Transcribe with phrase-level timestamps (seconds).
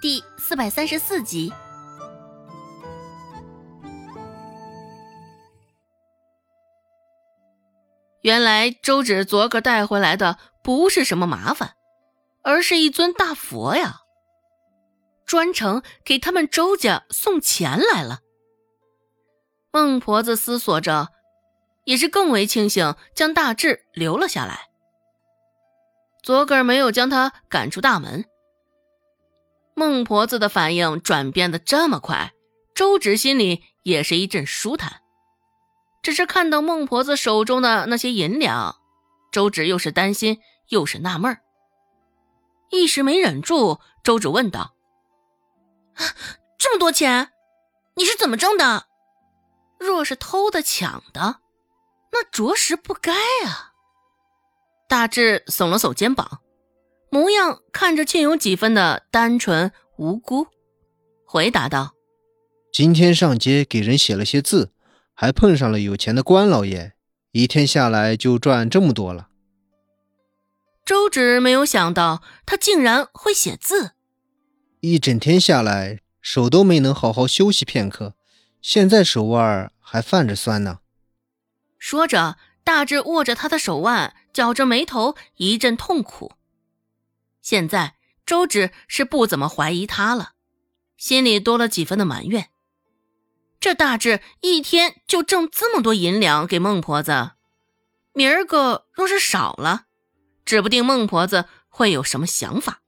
[0.00, 1.52] 第四百三十四集。
[8.22, 11.74] 原来周芷昨个带回来的不是什么麻烦，
[12.42, 14.00] 而是一尊大佛呀，
[15.26, 18.20] 专程给他们周家送钱来了。
[19.70, 21.08] 孟婆子思索着，
[21.84, 24.70] 也是更为庆幸将大志留了下来。
[26.22, 28.24] 昨个没有将他赶出大门。
[29.80, 32.34] 孟婆子的反应转变的这么快，
[32.74, 35.00] 周芷心里也是一阵舒坦。
[36.02, 38.76] 只是看到孟婆子手中的那些银两，
[39.32, 40.38] 周芷又是担心
[40.68, 41.34] 又是纳闷
[42.68, 44.74] 一时没忍住，周芷问道
[46.60, 47.32] ：“这么多钱，
[47.94, 48.84] 你是怎么挣的？
[49.78, 51.40] 若是偷的抢的，
[52.12, 53.14] 那着实不该
[53.46, 53.72] 啊。”
[54.86, 56.42] 大志耸了耸肩膀，
[57.10, 60.46] 模样看着竟有几分的单纯无辜，
[61.24, 61.94] 回答道
[62.72, 64.72] ：“今天上街给人写了些字，
[65.12, 66.92] 还碰上了有钱的官老爷，
[67.32, 69.28] 一天下来就赚这么多了。”
[70.86, 73.92] 周芷没有想到他竟然会写字，
[74.80, 78.14] 一整天下来手都没能好好休息片刻，
[78.62, 80.78] 现在手腕还泛着酸呢。
[81.78, 82.36] 说着。
[82.62, 86.32] 大志握着他的手腕，绞着眉头，一阵痛苦。
[87.42, 87.94] 现在
[88.26, 90.32] 周芷是不怎么怀疑他了，
[90.96, 92.50] 心里多了几分的埋怨。
[93.58, 97.32] 这大志一天就挣这么多银两给孟婆子，
[98.12, 99.84] 明儿个若是少了，
[100.44, 102.80] 指不定孟婆子会有什么想法。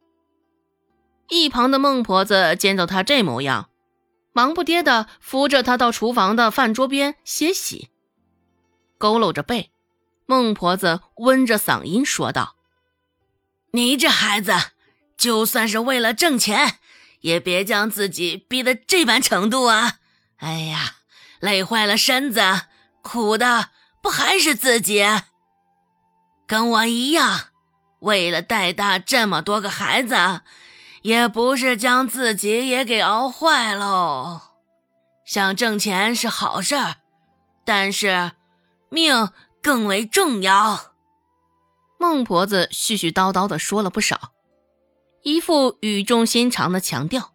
[1.29, 3.71] 一旁的孟婆子见到他这模样，
[4.33, 7.91] 忙不迭的扶着他到厨房的饭桌边歇息，
[8.99, 9.71] 佝偻着背。
[10.25, 12.57] 孟婆子温着嗓音说道
[13.73, 14.53] ：“你这孩子，
[15.17, 16.79] 就算是为了挣钱，
[17.21, 19.99] 也别将自己逼得这般程度啊！
[20.37, 20.97] 哎呀，
[21.41, 22.41] 累坏了身子，
[23.03, 23.71] 苦的
[24.03, 25.05] 不还是自己？
[26.47, 27.49] 跟我一样，
[28.01, 30.43] 为了带大这么多个孩子，
[31.03, 34.41] 也不是将自己也给熬坏喽。
[35.25, 36.97] 想挣钱是好事儿，
[37.65, 38.33] 但是
[38.91, 39.31] 命……”
[39.63, 40.92] 更为重要。
[42.03, 44.33] 孟婆子絮絮叨叨的说了不少，
[45.23, 47.33] 一副语重心长的强调。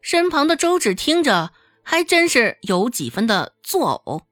[0.00, 1.52] 身旁的周芷听着，
[1.84, 4.24] 还真是有几分的作呕。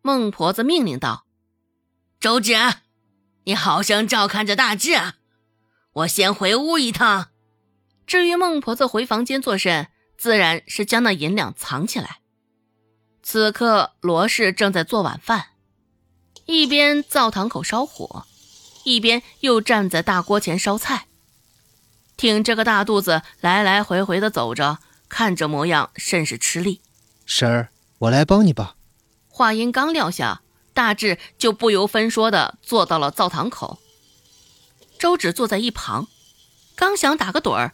[0.00, 1.26] 孟婆子命令道
[2.20, 2.54] ：“周芷，
[3.46, 4.92] 你好生照看着大志，
[5.92, 7.30] 我先回屋一趟。”
[8.06, 12.20] 至于孟婆子回房间做甚，自然是将那银两藏起来。
[13.24, 15.46] 此刻，罗氏正在做晚饭，
[16.46, 18.26] 一边灶堂口烧火，
[18.84, 21.06] 一边又站在大锅前烧菜，
[22.16, 26.80] 挺着个大肚子来来回回的走着，看着模样甚是吃力。
[27.24, 28.74] 婶儿，我来帮你吧。
[29.28, 30.42] 话音刚撂下，
[30.74, 33.78] 大志就不由分说的坐到了灶堂口。
[34.98, 36.08] 周芷坐在一旁，
[36.74, 37.72] 刚想打个盹儿，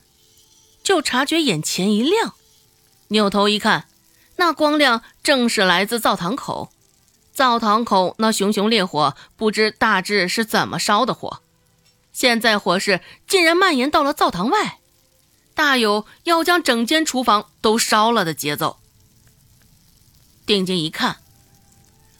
[0.82, 2.34] 就察觉眼前一亮，
[3.08, 3.88] 扭头一看。
[4.36, 6.70] 那光亮正是来自灶堂口，
[7.38, 11.38] 灶堂口那熊熊烈火，不知大致是怎么烧的火，
[12.12, 14.80] 现在火势竟然蔓延到了灶堂外，
[15.54, 18.80] 大有要将整间厨房都烧了的节奏。
[20.46, 21.18] 定睛一看，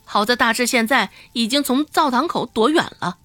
[0.05, 3.19] 好在大志现在已经从灶堂口躲远了，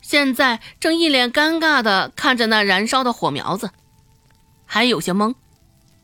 [0.00, 3.72] 现在正一脸尴尬的看着那燃烧的火苗子，
[4.64, 5.34] 还有些懵。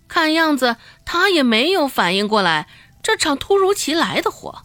[0.09, 2.69] 看样子他也没有反应过来，
[3.05, 4.65] 这场突如其来的火。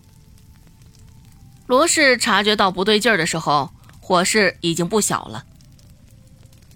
[1.68, 5.46] 罗氏察觉到不对劲儿的时候，火势已经不小了。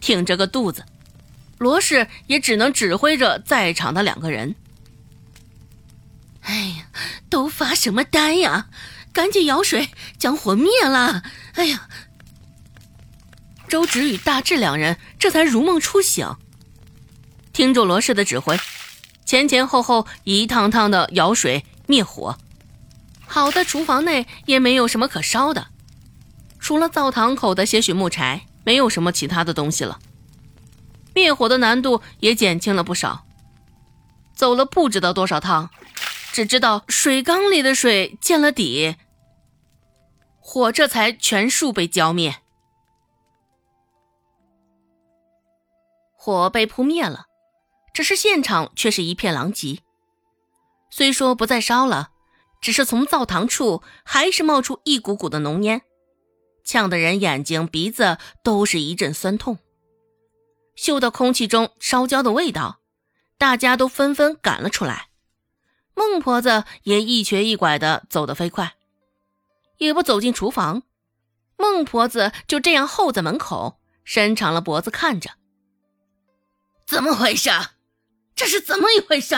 [0.01, 0.84] 挺着个肚子，
[1.57, 4.56] 罗氏也只能指挥着在场的两个人
[6.44, 6.88] ：“哎呀，
[7.29, 8.68] 都发什么呆呀？
[9.13, 11.24] 赶紧舀水将火灭了！”
[11.56, 11.88] 哎呀，
[13.69, 16.36] 周芷与大志两人这才如梦初醒。
[17.54, 18.59] 听着罗氏的指挥，
[19.33, 22.38] 前前后后一趟趟的舀水灭火。
[23.25, 25.69] 好在厨房内也没有什么可烧的，
[26.59, 29.97] 除了灶堂口的些许木柴，没有什么其他的东西了。
[31.15, 33.25] 灭火的难度也减轻了不少。
[34.35, 35.71] 走了不知道多少趟，
[36.31, 38.97] 只知道水缸里的水见了底，
[40.38, 42.35] 火这才全数被浇灭。
[46.15, 47.25] 火被扑灭了。
[47.94, 49.80] 只是现场却是一片狼藉，
[50.90, 52.10] 虽说不再烧了，
[52.60, 55.84] 只是从灶堂处还是冒出一股股的浓烟，
[56.66, 59.60] 呛得人眼睛鼻子都是一阵酸痛。
[60.75, 62.80] 嗅到空气中烧焦的味道，
[63.38, 65.10] 大家都纷纷赶了出来。
[65.94, 68.74] 孟婆子也一瘸一拐的走得飞快，
[69.78, 70.81] 也不走进厨房。
[71.57, 75.30] 孟婆子就这样候在门口，伸长了脖子看着。
[76.88, 77.51] 怎么回事？
[78.35, 79.35] 这是怎么一回事？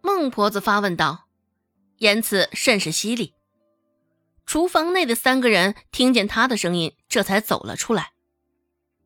[0.00, 1.26] 孟婆子发问道，
[1.98, 3.34] 言辞甚是犀利。
[4.44, 8.12] 厨房内的三个人听见她的声音，这才走了出来。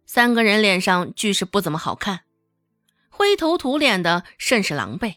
[0.05, 2.21] 三个人脸上俱是不怎么好看，
[3.09, 5.17] 灰头土脸的，甚是狼狈。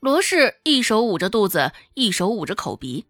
[0.00, 3.06] 罗氏一手捂着肚子，一手捂着口鼻，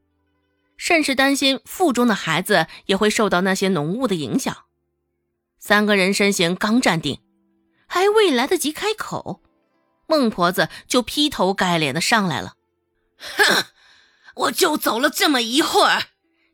[0.77, 4.57] 甚是担心腹中的孩子也会受到那些浓雾的影响。
[5.59, 7.21] 三个人身形刚站定，
[7.89, 9.43] 还未来得及开口，
[10.07, 12.55] 孟婆子就劈头盖脸的上来了
[13.19, 13.65] ：“哼，
[14.37, 16.05] 我就走了这么一会儿，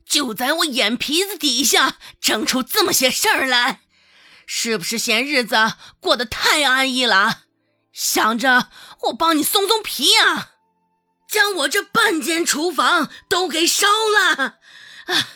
[0.05, 3.81] 就在我眼皮子底下整出这么些事儿来，
[4.47, 7.41] 是不是嫌日子过得太安逸了？”
[7.91, 8.69] 想着
[9.03, 10.49] 我帮你松松皮呀，
[11.29, 14.57] 将我这半间厨房都给烧了，
[15.05, 15.29] 啊，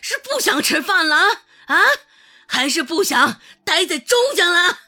[0.00, 1.16] 是不想吃饭了
[1.66, 1.80] 啊，
[2.46, 4.78] 还是不想待在周家了？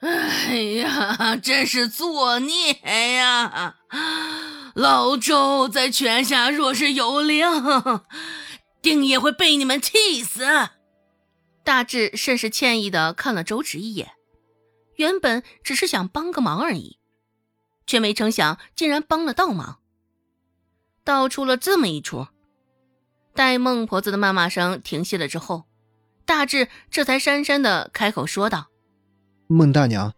[0.00, 2.74] 哎呀，真是作孽
[3.14, 3.76] 呀！
[4.74, 7.46] 老周在泉下若是有灵，
[8.82, 10.44] 定也会被你们气死。
[11.62, 14.12] 大志甚是歉意的看了周芷一眼。
[14.96, 16.98] 原本只是想帮个忙而已，
[17.86, 19.78] 却没成想竟然帮了倒忙，
[21.02, 22.28] 道出了这么一出。
[23.34, 25.64] 待孟婆子的谩骂声停息了之后，
[26.26, 28.68] 大志这才讪讪的开口说道
[29.54, 30.14] ：“孟大娘，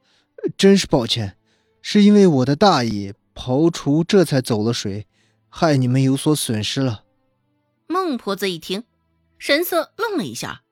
[0.57, 1.37] 真是抱歉，
[1.83, 5.07] 是因为我的大意，刨除这才走了水，
[5.49, 7.05] 害你们有所损失了。”
[7.87, 8.85] 孟婆子一听，
[9.39, 10.63] 神色愣了一下，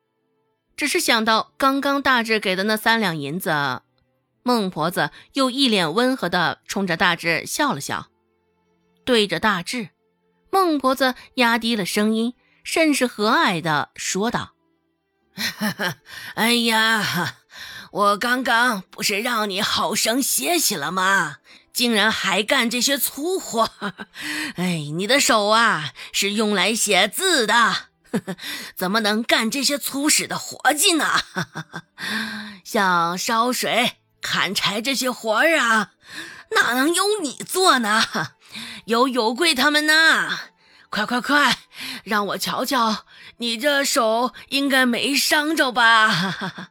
[0.76, 3.82] 只是想到刚刚大志给的那三两银子。
[4.42, 8.08] 孟婆子又一脸温和的冲着大志笑了笑，
[9.04, 9.90] 对着大志，
[10.50, 14.52] 孟婆子压低了声音，甚是和蔼的说道
[16.34, 17.36] ：“哎呀，
[17.94, 21.36] 我刚刚不是让你好生歇息了吗？
[21.72, 23.70] 竟然还干这些粗活！
[24.56, 27.86] 哎，你的手啊是用来写字的，
[28.74, 31.20] 怎么能干这些粗使的活计呢？
[32.64, 35.90] 像烧水。”砍柴这些活儿啊，
[36.52, 38.02] 哪能由你做呢？
[38.86, 40.30] 有有贵他们呢。
[40.88, 41.58] 快快快，
[42.04, 43.04] 让我瞧瞧，
[43.36, 46.08] 你这手应该没伤着吧？
[46.08, 46.70] 哈哈哈